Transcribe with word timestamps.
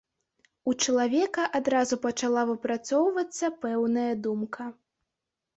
У 0.71 0.71
чалавека 0.85 1.43
адразу 1.59 1.99
пачала 2.05 2.41
выпрацоўвацца 2.53 3.53
пэўная 3.67 4.11
думка. 4.27 4.71